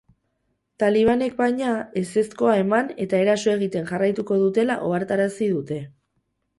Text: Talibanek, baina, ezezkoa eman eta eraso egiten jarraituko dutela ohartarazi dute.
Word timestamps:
Talibanek, 0.83 1.35
baina, 1.41 1.75
ezezkoa 2.01 2.57
eman 2.63 2.91
eta 3.07 3.23
eraso 3.29 3.55
egiten 3.55 3.89
jarraituko 3.95 4.43
dutela 4.47 4.83
ohartarazi 4.91 5.57
dute. 5.57 5.85